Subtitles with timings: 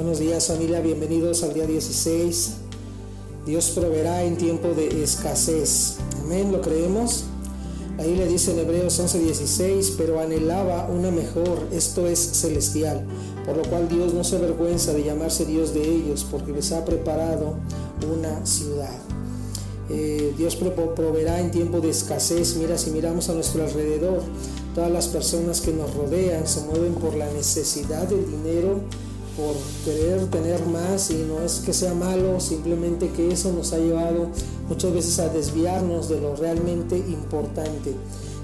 [0.00, 2.52] Buenos días familia, bienvenidos al día 16.
[3.44, 5.96] Dios proveerá en tiempo de escasez.
[6.22, 7.24] Amén, ¿lo creemos?
[7.98, 13.04] Ahí le dice en Hebreos 11:16, pero anhelaba una mejor, esto es celestial,
[13.44, 16.82] por lo cual Dios no se avergüenza de llamarse Dios de ellos, porque les ha
[16.86, 17.56] preparado
[18.10, 18.98] una ciudad.
[19.90, 22.56] Eh, Dios proveerá en tiempo de escasez.
[22.56, 24.22] Mira, si miramos a nuestro alrededor,
[24.74, 28.80] todas las personas que nos rodean se mueven por la necesidad del dinero,
[29.36, 33.78] por querer tener más y no es que sea malo, simplemente que eso nos ha
[33.78, 34.28] llevado
[34.68, 37.94] muchas veces a desviarnos de lo realmente importante.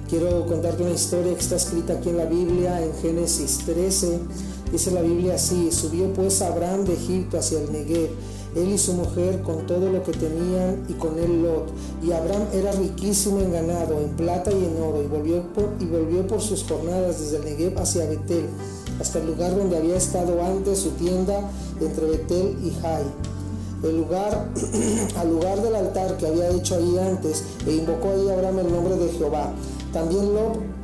[0.09, 4.19] Quiero contarte una historia que está escrita aquí en la Biblia, en Génesis 13.
[4.71, 8.11] Dice la Biblia así, subió pues Abraham de Egipto hacia el Negev
[8.57, 11.71] él y su mujer con todo lo que tenían y con él Lot.
[12.03, 15.85] Y Abraham era riquísimo en ganado, en plata y en oro, y volvió por, y
[15.85, 18.47] volvió por sus jornadas desde el Negev hacia Betel,
[19.01, 21.41] hasta el lugar donde había estado antes su tienda
[21.81, 23.05] entre Betel y Jai.
[23.83, 24.49] El lugar,
[25.19, 28.97] al lugar del altar que había hecho ahí antes, e invocó ahí Abraham el nombre
[28.97, 29.53] de Jehová.
[29.93, 30.77] También Lot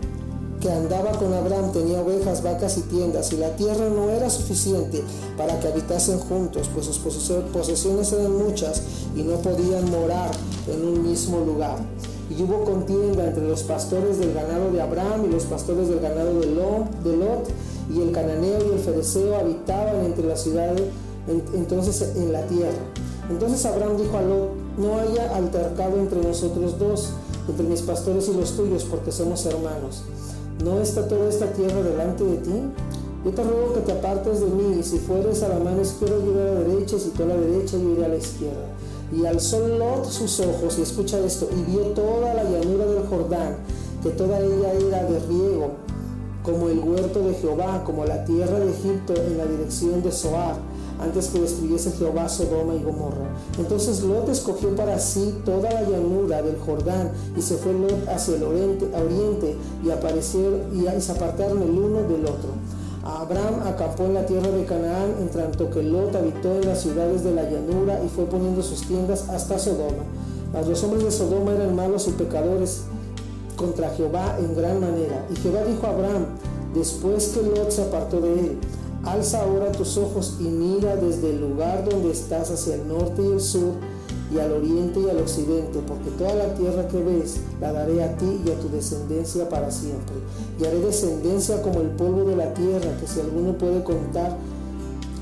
[0.62, 5.02] que andaba con Abraham tenía ovejas, vacas y tiendas, y la tierra no era suficiente
[5.36, 8.80] para que habitasen juntos, pues sus posesiones eran muchas
[9.16, 10.30] y no podían morar
[10.68, 11.78] en un mismo lugar.
[12.30, 16.38] Y hubo contienda entre los pastores del ganado de Abraham y los pastores del ganado
[16.38, 17.48] de Lot,
[17.90, 20.82] y el cananeo y el fereceo habitaban entre las ciudades,
[21.54, 22.78] entonces en la tierra.
[23.30, 27.10] Entonces Abraham dijo a Lot, no haya altercado entre nosotros dos,
[27.48, 30.02] entre mis pastores y los tuyos, porque somos hermanos.
[30.64, 32.52] ¿No está toda esta tierra delante de ti?
[33.24, 36.16] Yo te ruego que te apartes de mí, y si fueres a la mano izquierda,
[36.24, 38.16] yo iré a la derecha, y si tú a la derecha, yo iré a la
[38.16, 38.66] izquierda.
[39.12, 43.56] Y alzó Lot sus ojos, y escucha esto, y vio toda la llanura del Jordán,
[44.02, 45.70] que toda ella era de riego,
[46.42, 50.56] como el huerto de Jehová, como la tierra de Egipto en la dirección de Zoar
[51.00, 53.34] antes que destruyese Jehová Sodoma y Gomorra.
[53.58, 58.36] Entonces Lot escogió para sí toda la llanura del Jordán y se fue Lot hacia
[58.36, 62.50] el oriente, y aparecieron y se apartaron el uno del otro.
[63.04, 67.24] Abraham acampó en la tierra de Canaán, en tanto que Lot habitó en las ciudades
[67.24, 70.04] de la llanura y fue poniendo sus tiendas hasta Sodoma.
[70.52, 72.82] Mas los hombres de Sodoma eran malos y pecadores
[73.56, 75.26] contra Jehová en gran manera.
[75.30, 76.26] Y Jehová dijo a Abraham,
[76.74, 78.58] después que Lot se apartó de él,
[79.04, 83.32] Alza ahora tus ojos y mira desde el lugar donde estás hacia el norte y
[83.32, 83.72] el sur
[84.32, 88.16] y al oriente y al occidente, porque toda la tierra que ves la daré a
[88.16, 90.14] ti y a tu descendencia para siempre.
[90.58, 94.36] Y haré descendencia como el polvo de la tierra, que si alguno puede contar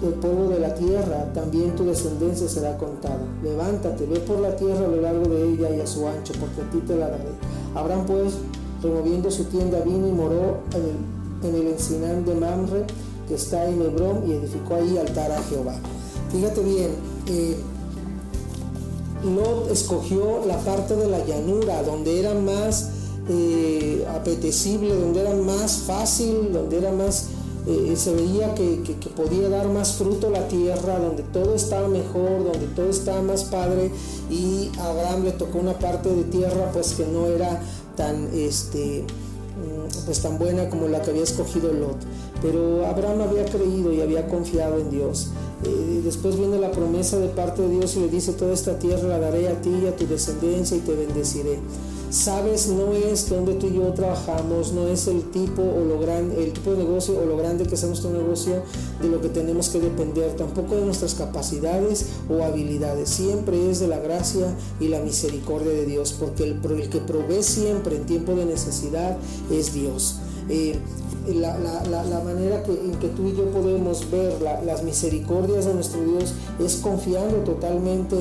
[0.02, 3.26] el polvo de la tierra, también tu descendencia será contada.
[3.42, 6.60] Levántate, ve por la tierra a lo largo de ella y a su ancho, porque
[6.60, 7.30] a ti te la daré.
[7.74, 8.34] Abraham pues,
[8.82, 12.84] removiendo su tienda, vino y moró en el, en de Mamre,
[13.28, 15.74] que está en Hebrón y edificó ahí altar a Jehová.
[16.32, 16.90] Fíjate bien,
[17.26, 17.56] eh,
[19.24, 22.90] Lot escogió la parte de la llanura, donde era más
[23.28, 27.28] eh, apetecible, donde era más fácil, donde era más,
[27.70, 32.44] eh, se veía que, que, podía dar más fruto la tierra, donde todo estaba mejor,
[32.44, 33.90] donde todo estaba más padre,
[34.28, 37.62] y a Abraham le tocó una parte de tierra pues que no era
[37.96, 41.98] tan este mm, pues tan buena como la que había escogido Lot.
[42.42, 45.28] Pero Abraham había creído y había confiado en Dios.
[45.64, 49.06] Eh, después viene la promesa de parte de Dios y le dice, toda esta tierra
[49.06, 51.58] la daré a ti y a tu descendencia y te bendeciré.
[52.10, 56.42] Sabes, no es donde tú y yo trabajamos, no es el tipo o lo grande,
[56.42, 58.64] el tipo de negocio o lo grande que sea nuestro negocio
[59.00, 63.86] de lo que tenemos que depender, tampoco de nuestras capacidades o habilidades, siempre es de
[63.86, 68.34] la gracia y la misericordia de Dios, porque el, el que provee siempre en tiempo
[68.34, 69.16] de necesidad
[69.48, 70.16] es Dios.
[70.48, 70.80] Eh,
[71.28, 76.34] la, manera que, en que tú y yo podemos ver las misericordias de nuestro Dios
[76.58, 78.16] es confiando totalmente,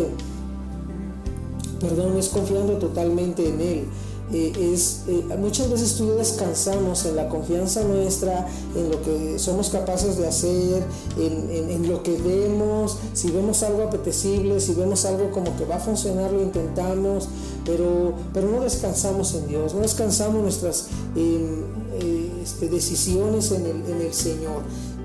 [1.79, 3.85] perdón, es confiando totalmente en Él.
[4.31, 9.01] Eh, es, eh, muchas veces tú y yo descansamos en la confianza nuestra, en lo
[9.01, 10.83] que somos capaces de hacer,
[11.17, 15.79] en, lo que vemos, si vemos algo apetecible, si vemos algo como que va a
[15.79, 17.27] funcionar, lo intentamos,
[17.65, 21.63] pero, pero no descansamos en Dios, no descansamos nuestras em,
[21.99, 24.61] eh, este, decisiones en el, Señor.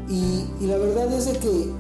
[0.07, 1.71] Y, y la verdad es de que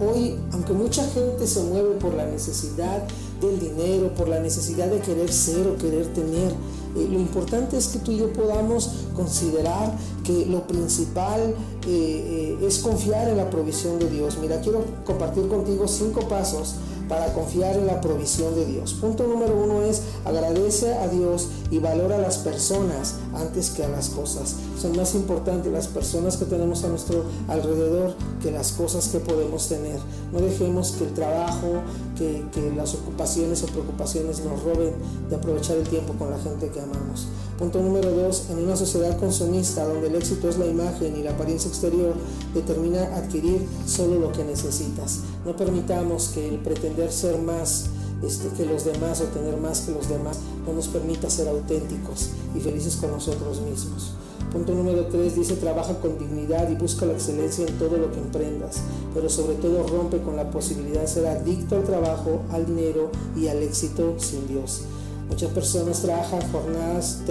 [0.00, 3.02] hoy, aunque mucha gente se mueve por la necesidad,
[3.46, 6.52] del dinero, por la necesidad de querer ser o querer tener.
[6.96, 11.54] Eh, lo importante es que tú y yo podamos considerar que lo principal
[11.86, 14.38] eh, eh, es confiar en la provisión de Dios.
[14.40, 16.76] Mira, quiero compartir contigo cinco pasos
[17.08, 18.94] para confiar en la provisión de Dios.
[18.94, 23.88] Punto número uno es agradece a Dios y valora a las personas antes que a
[23.88, 24.54] las cosas.
[24.80, 29.68] Son más importantes las personas que tenemos a nuestro alrededor que las cosas que podemos
[29.68, 29.98] tener.
[30.32, 31.82] No dejemos que el trabajo,
[32.16, 34.92] que, que las ocupaciones o preocupaciones nos roben
[35.28, 37.26] de aprovechar el tiempo con la gente que amamos.
[37.58, 41.32] Punto número dos, en una sociedad consumista donde el éxito es la imagen y la
[41.32, 42.14] apariencia exterior,
[42.54, 45.20] determina adquirir solo lo que necesitas.
[45.44, 47.86] No permitamos que el pretender ser más
[48.26, 52.30] este, que los demás o tener más que los demás no nos permita ser auténticos
[52.54, 54.14] y felices con nosotros mismos.
[54.52, 58.20] Punto número 3 dice, trabaja con dignidad y busca la excelencia en todo lo que
[58.20, 58.82] emprendas,
[59.12, 63.48] pero sobre todo rompe con la posibilidad de ser adicto al trabajo, al dinero y
[63.48, 64.82] al éxito sin Dios.
[65.28, 67.22] Muchas personas trabajan jornadas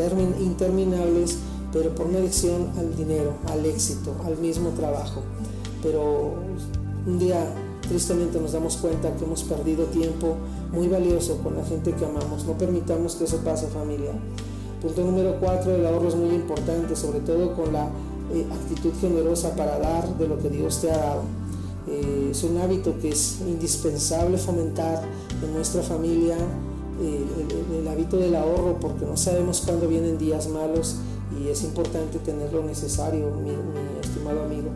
[0.42, 1.38] interminables,
[1.72, 5.22] pero por una adicción al dinero, al éxito, al mismo trabajo.
[5.82, 6.34] Pero
[7.08, 7.54] un día
[7.88, 10.36] tristemente nos damos cuenta que hemos perdido tiempo
[10.74, 12.46] muy valioso con la gente que amamos.
[12.46, 14.12] No permitamos que eso pase familia.
[14.82, 17.86] Punto número cuatro, el ahorro es muy importante, sobre todo con la
[18.34, 21.22] eh, actitud generosa para dar de lo que Dios te ha dado.
[21.88, 25.04] Eh, es un hábito que es indispensable fomentar
[25.42, 26.36] en nuestra familia,
[27.02, 27.26] eh,
[27.80, 30.98] el, hábito del ahorro, porque no sabemos cuándo vienen días malos
[31.40, 33.52] y es importante tener lo necesario, mi,
[34.02, 34.70] estimado amigo.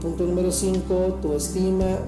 [0.00, 1.98] punto número cinco, tu estima,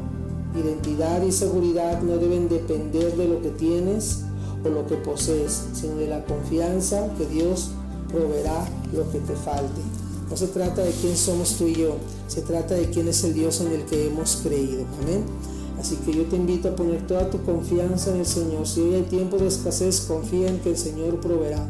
[0.54, 4.22] identidad y seguridad no deben depender de lo que tienes,
[4.70, 7.70] lo que posees, sino de la confianza que Dios
[8.08, 9.80] proveerá lo que te falte.
[10.28, 11.96] No se trata de quién somos tú y yo,
[12.26, 14.84] se trata de quién es el Dios en el que hemos creído.
[15.02, 15.24] Amén.
[15.78, 18.66] Así que yo te invito a poner toda tu confianza en el Señor.
[18.66, 21.64] Si hoy hay tiempo de escasez, confía en que el Señor proveerá.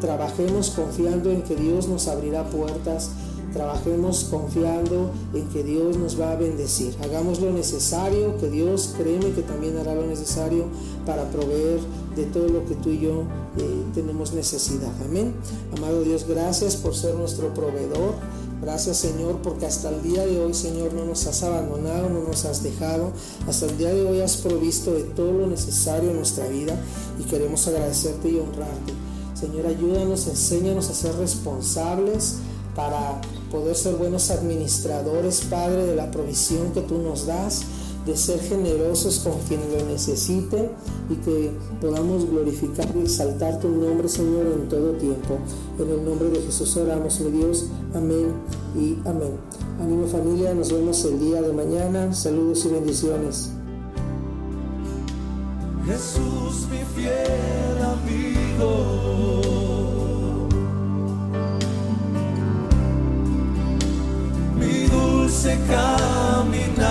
[0.00, 3.10] Trabajemos confiando en que Dios nos abrirá puertas
[3.58, 6.94] Trabajemos confiando en que Dios nos va a bendecir.
[7.02, 10.66] Hagamos lo necesario, que Dios créeme que también hará lo necesario
[11.04, 11.80] para proveer
[12.14, 13.22] de todo lo que tú y yo
[13.56, 14.92] eh, tenemos necesidad.
[15.04, 15.34] Amén.
[15.76, 18.14] Amado Dios, gracias por ser nuestro proveedor.
[18.62, 22.44] Gracias Señor porque hasta el día de hoy Señor no nos has abandonado, no nos
[22.44, 23.10] has dejado.
[23.48, 26.80] Hasta el día de hoy has provisto de todo lo necesario en nuestra vida
[27.18, 28.92] y queremos agradecerte y honrarte.
[29.34, 32.36] Señor, ayúdanos, enséñanos a ser responsables
[32.78, 33.20] para
[33.50, 37.64] poder ser buenos administradores, Padre, de la provisión que tú nos das,
[38.06, 40.70] de ser generosos con quien lo necesite
[41.10, 45.38] y que podamos glorificar y exaltar tu nombre, Señor, en todo tiempo.
[45.76, 47.66] En el nombre de Jesús oramos, mi Dios.
[47.96, 48.32] Amén
[48.76, 49.32] y amén.
[49.82, 52.14] Ánimo familia, nos vemos el día de mañana.
[52.14, 53.50] Saludos y bendiciones.
[55.84, 59.77] Jesús, mi fiel amigo.
[65.28, 66.88] Dulce caminar.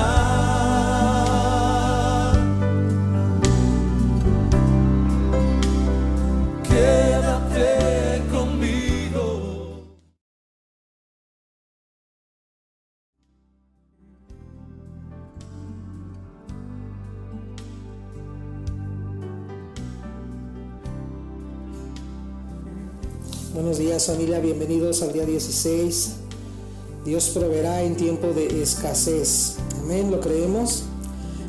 [6.64, 9.26] Quédate conmigo.
[23.54, 26.27] Buenos días familia, bienvenidos al día 16
[27.08, 29.56] Dios proveerá en tiempo de escasez.
[29.82, 30.84] Amén, ¿lo creemos?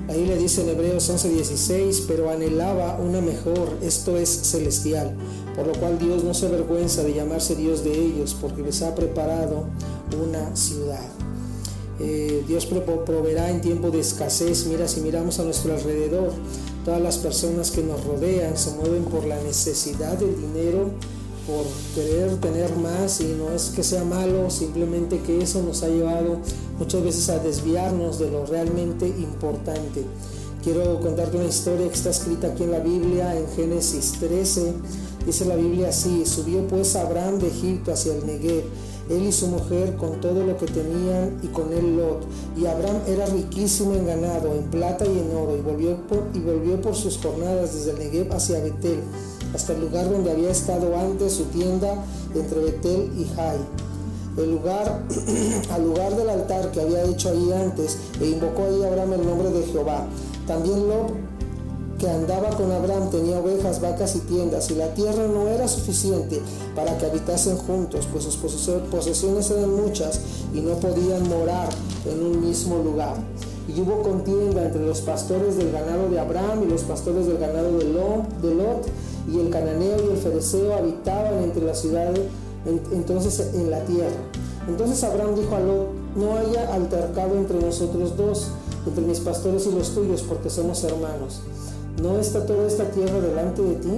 [0.09, 5.17] Ahí le dice en Hebreos 11:16, pero anhelaba una mejor, esto es celestial,
[5.57, 8.95] por lo cual Dios no se avergüenza de llamarse Dios de ellos, porque les ha
[8.95, 9.65] preparado
[10.23, 11.09] una ciudad.
[11.99, 14.65] Eh, Dios proveerá en tiempo de escasez.
[14.67, 16.35] Mira, si miramos a nuestro alrededor,
[16.85, 20.93] todas las personas que nos rodean se mueven por la necesidad del dinero
[21.49, 21.65] por
[21.95, 26.37] querer tener más y no es que sea malo, simplemente que eso nos ha llevado
[26.79, 30.05] muchas veces a desviarnos de lo realmente importante.
[30.63, 34.75] Quiero contarte una historia que está escrita aquí en la Biblia, en Génesis 13.
[35.25, 38.65] Dice la Biblia así, subió pues Abraham de Egipto hacia el Negev,
[39.09, 42.27] él y su mujer con todo lo que tenían y con él Lot.
[42.59, 46.41] Y Abraham era riquísimo en ganado, en plata y en oro, y volvió por, y
[46.41, 49.01] volvió por sus jornadas desde el Negev hacia Betel
[49.55, 51.95] hasta el lugar donde había estado antes su tienda
[52.35, 53.59] entre Betel y Jai.
[54.37, 55.03] El lugar,
[55.73, 59.51] al lugar del altar que había hecho ahí antes, e invocó ahí Abraham el nombre
[59.51, 60.07] de Jehová.
[60.47, 61.13] También Lot,
[61.99, 66.41] que andaba con Abraham, tenía ovejas, vacas y tiendas, y la tierra no era suficiente
[66.77, 70.21] para que habitasen juntos, pues sus posesiones eran muchas
[70.55, 71.69] y no podían morar
[72.07, 73.17] en un mismo lugar.
[73.67, 77.77] Y hubo contienda entre los pastores del ganado de Abraham y los pastores del ganado
[77.77, 77.85] de
[78.55, 78.87] Lot,
[79.31, 82.21] y el cananeo y el fereceo habitaban entre las ciudades,
[82.93, 84.17] entonces en la tierra.
[84.69, 88.49] Entonces Abraham dijo a Lot, no haya altercado entre nosotros dos,
[88.87, 91.41] entre mis pastores y los tuyos, porque somos hermanos.
[92.03, 93.91] ¿No está toda esta tierra delante de ti?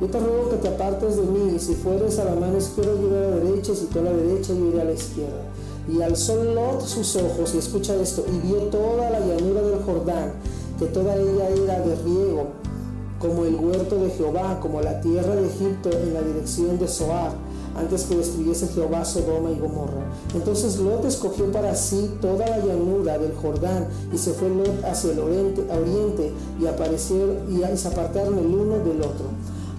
[0.00, 2.92] Yo te ruego que te apartes de mí, y si fueres a la mano izquierda,
[3.00, 4.92] yo iré a la derecha, y si tú a la derecha, yo iré a la
[4.92, 5.42] izquierda.
[5.88, 10.32] Y alzó Lot sus ojos, y escucha esto, y vio toda la llanura del Jordán,
[10.78, 12.46] que toda ella era de riego,
[13.18, 17.32] como el huerto de Jehová, como la tierra de Egipto en la dirección de Zoar,
[17.76, 20.10] antes que destruyese Jehová Sodoma y Gomorra.
[20.34, 25.12] Entonces Lot escogió para sí toda la llanura del Jordán y se fue Lot hacia
[25.12, 29.26] el oriente, oriente y aparecieron y se apartaron el uno del otro.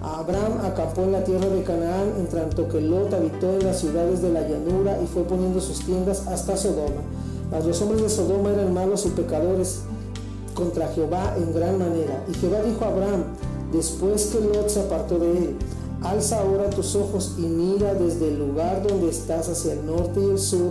[0.00, 4.22] Abraham acampó en la tierra de Canaán, en tanto que Lot habitó en las ciudades
[4.22, 7.02] de la llanura y fue poniendo sus tiendas hasta Sodoma.
[7.50, 9.80] Mas los hombres de Sodoma eran malos y pecadores
[10.54, 12.24] contra Jehová en gran manera.
[12.28, 13.24] Y Jehová dijo a Abraham,
[13.72, 15.56] después que Lot se apartó de él,
[16.02, 20.30] Alza ahora tus ojos y mira desde el lugar donde estás hacia el norte y
[20.30, 20.70] el sur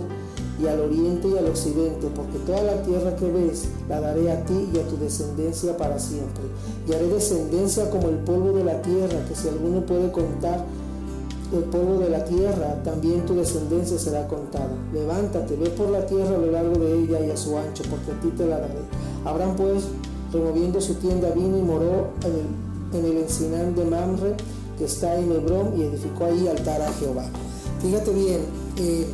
[0.58, 4.44] y al oriente y al occidente, porque toda la tierra que ves la daré a
[4.44, 6.42] ti y a tu descendencia para siempre.
[6.88, 10.64] Y haré descendencia como el polvo de la tierra, que si alguno puede contar
[11.52, 14.72] el polvo de la tierra, también tu descendencia será contada.
[14.92, 18.12] Levántate, ve por la tierra a lo largo de ella y a su ancho, porque
[18.12, 18.80] a ti te la daré.
[19.28, 19.84] Abraham pues,
[20.32, 24.34] removiendo su tienda, vino y moró en el, en de Mamre,
[24.78, 27.26] que está en Hebrón y edificó ahí altar a Jehová.
[27.82, 28.40] Fíjate bien,
[28.76, 29.06] eh,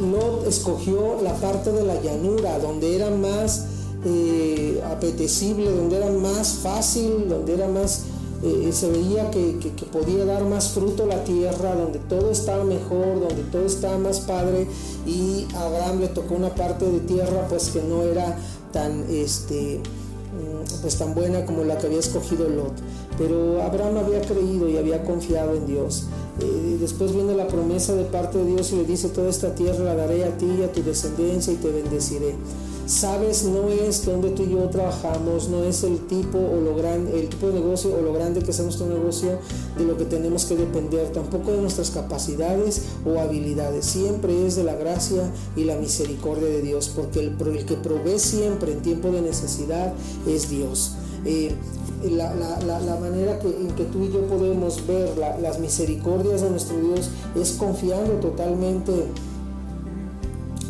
[0.00, 3.66] Lot escogió la parte de la llanura, donde era más
[4.04, 8.04] eh, apetecible, donde era más fácil, donde era más,
[8.44, 13.20] eh, se veía que, que, podía dar más fruto la tierra, donde todo estaba mejor,
[13.20, 14.66] donde todo estaba más padre,
[15.06, 18.36] y a Abraham le tocó una parte de tierra pues que no era
[18.70, 22.74] tan este mm, pues tan buena como la que había escogido Lot.
[23.16, 26.04] Pero Abraham había creído y había confiado en Dios.
[26.40, 29.84] Eh, después viene la promesa de parte de Dios y le dice, toda esta tierra
[29.84, 32.34] la daré a ti y a tu descendencia y te bendeciré.
[32.86, 37.18] Sabes, no es donde tú y yo trabajamos, no es el tipo o lo grande,
[37.18, 39.38] el tipo de negocio o lo grande que sea nuestro negocio
[39.78, 44.64] de lo que tenemos que depender, tampoco de nuestras capacidades o habilidades, siempre es de
[44.64, 49.22] la gracia y la misericordia de Dios, porque el, que provee siempre en tiempo de
[49.22, 49.94] necesidad
[50.26, 50.92] es Dios.
[51.24, 51.54] Eh,
[52.10, 57.52] la, manera en que tú y yo podemos ver las misericordias de nuestro Dios es
[57.52, 58.92] confiando totalmente,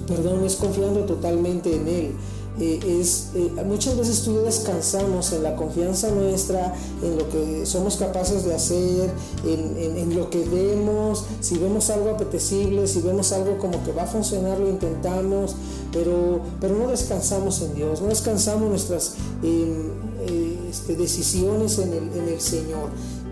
[0.07, 2.13] perdón, es confiando totalmente en Él.
[2.61, 7.97] Eh, es, eh, muchas veces tú descansamos en la confianza nuestra, en lo que somos
[7.97, 9.11] capaces de hacer,
[9.45, 14.05] en, en, lo que vemos, si vemos algo apetecible, si vemos algo como que va
[14.05, 15.57] a funcionar, lo intentamos,
[15.93, 19.89] pero, pero no descansamos en Dios, no descansamos nuestras em,
[20.21, 22.91] eh, este, decisiones en el, en el Señor.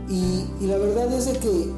[0.09, 1.71] Y, y la verdad es de que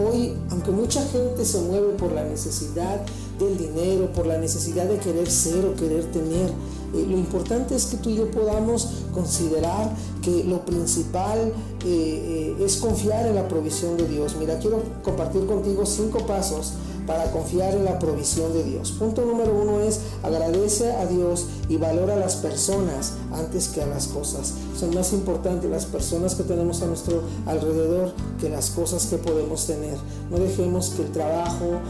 [0.00, 3.04] hoy, aunque mucha gente se mueve por la necesidad,
[3.40, 6.50] del dinero, por la necesidad de querer ser o querer tener.
[6.94, 11.52] Eh, lo importante es que tú y yo podamos considerar que lo principal
[11.84, 14.36] eh, eh, es confiar en la provisión de Dios.
[14.38, 16.74] Mira, quiero compartir contigo cinco pasos
[17.10, 18.92] para confiar en la provisión de Dios.
[18.92, 23.86] Punto número uno es agradece a Dios y valora a las personas antes que a
[23.86, 24.54] las cosas.
[24.78, 29.66] Son más importantes las personas que tenemos a nuestro alrededor que las cosas que podemos
[29.66, 29.96] tener.
[30.30, 31.80] No dejemos que el trabajo,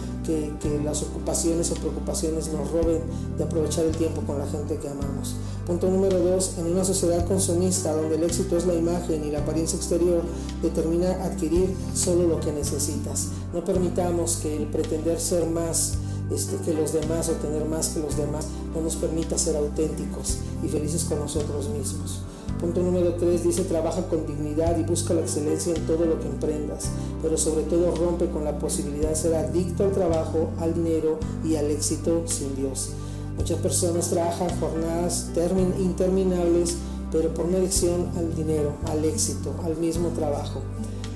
[0.61, 3.01] que, las ocupaciones o preocupaciones nos roben
[3.37, 5.35] de aprovechar el tiempo con la gente que amamos.
[5.67, 9.41] Punto número dos, en una sociedad consumista donde el éxito es la imagen y la
[9.41, 10.23] apariencia exterior,
[10.63, 13.29] determina adquirir solo lo que necesitas.
[13.53, 15.95] No permitamos que el pretender ser más
[16.31, 20.39] este, que los demás o tener más que los demás no nos permita ser auténticos
[20.63, 22.23] y felices con nosotros mismos.
[22.61, 26.27] Punto número tres dice trabaja con dignidad y busca la excelencia en todo lo que
[26.27, 26.91] emprendas,
[27.23, 31.57] pero sobre todo rompe con la posibilidad de ser adicto al trabajo, al dinero y
[31.57, 32.91] al éxito sin Dios.
[33.39, 35.31] Muchas personas trabajan jornadas
[35.79, 36.77] interminables,
[37.11, 40.61] pero por una adicción al dinero, al éxito, al mismo trabajo.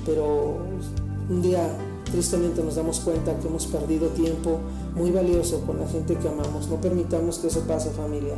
[0.06, 0.56] Pero
[1.28, 1.76] un día
[2.10, 4.60] tristemente nos damos cuenta que hemos perdido tiempo
[4.94, 6.68] muy valioso con la gente que amamos.
[6.68, 8.36] No permitamos que eso pase familia.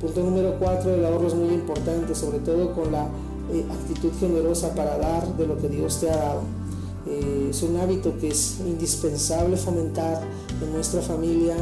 [0.00, 3.08] Punto número cuatro, el ahorro es muy importante, sobre todo con la
[3.52, 6.40] eh, actitud generosa para dar de lo que Dios te ha dado.
[7.06, 10.22] Eh, es un hábito que es indispensable fomentar
[10.62, 11.54] en nuestra familia,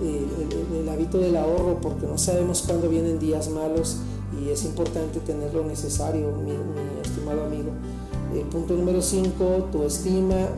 [0.00, 3.98] el, hábito del ahorro porque no sabemos cuándo vienen días malos
[4.40, 6.52] y es importante tener lo necesario, mi,
[7.02, 7.70] estimado amigo.
[8.34, 10.48] El punto número 5, tu estima,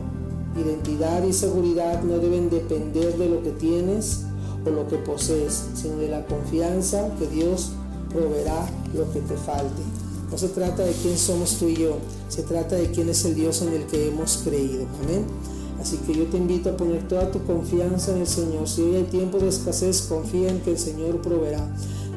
[0.57, 4.25] identidad y seguridad no deben depender de lo que tienes
[4.65, 7.71] o lo que posees, sino de la confianza que Dios
[8.09, 9.81] proveerá lo que te falte.
[10.31, 11.97] No se trata de quién somos tú y yo,
[12.29, 14.85] se trata de quién es el Dios en el que hemos creído.
[15.03, 15.25] Amén.
[15.79, 18.67] Así que yo te invito a poner toda tu confianza en el Señor.
[18.67, 21.67] Si hoy hay tiempo de escasez, confía en que el Señor proveerá.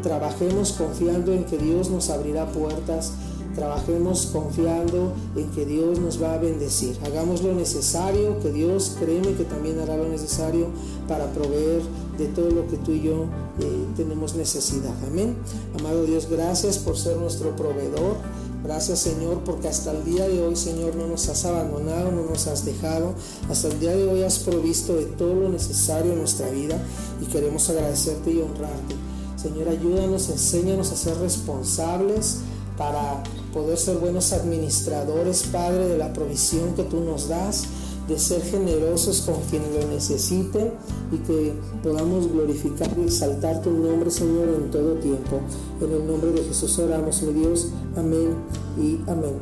[0.02, 3.12] Trabajemos confiando en que Dios nos abrirá puertas.
[3.54, 6.96] Trabajemos confiando en que Dios nos va a bendecir.
[7.04, 10.68] Hagamos lo necesario, que Dios créeme que también hará lo necesario
[11.08, 11.82] para proveer
[12.18, 13.26] de todo lo que tú y yo
[13.60, 14.94] eh, tenemos necesidad.
[15.06, 15.37] Amén.
[15.78, 18.16] Amado Dios, gracias por ser nuestro proveedor.
[18.64, 22.48] Gracias Señor porque hasta el día de hoy Señor no nos has abandonado, no nos
[22.48, 23.14] has dejado.
[23.48, 26.76] Hasta el día de hoy has provisto de todo lo necesario en nuestra vida
[27.22, 28.96] y queremos agradecerte y honrarte.
[29.40, 32.38] Señor, ayúdanos, enséñanos a ser responsables
[32.76, 33.22] para
[33.52, 37.64] poder ser buenos administradores, Padre, de la provisión que tú nos das
[38.08, 40.72] de ser generosos con quienes lo necesiten
[41.12, 45.40] y que podamos glorificar y exaltar tu nombre, Señor, en todo tiempo.
[45.80, 47.68] En el nombre de Jesús oramos, mi Dios.
[47.96, 48.34] Amén
[48.78, 49.34] y amén.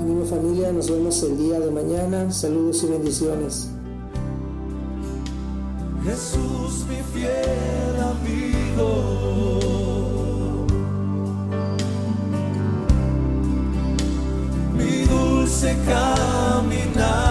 [0.00, 2.32] Ánimo familia, nos vemos el día de mañana.
[2.32, 3.68] Saludos y bendiciones.
[6.02, 8.90] Jesús, mi fiel amigo.
[14.76, 17.23] Mi dulce caminar.